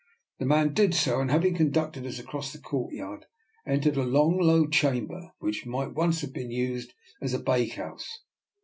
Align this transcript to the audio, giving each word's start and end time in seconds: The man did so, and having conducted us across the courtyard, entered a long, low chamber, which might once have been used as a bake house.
The 0.39 0.47
man 0.47 0.73
did 0.73 0.95
so, 0.95 1.21
and 1.21 1.29
having 1.29 1.53
conducted 1.53 2.07
us 2.07 2.17
across 2.17 2.51
the 2.51 2.57
courtyard, 2.59 3.25
entered 3.67 3.97
a 3.97 4.03
long, 4.03 4.39
low 4.39 4.65
chamber, 4.65 5.29
which 5.37 5.67
might 5.67 5.93
once 5.93 6.21
have 6.21 6.33
been 6.33 6.49
used 6.49 6.95
as 7.21 7.35
a 7.35 7.39
bake 7.39 7.73
house. 7.75 8.21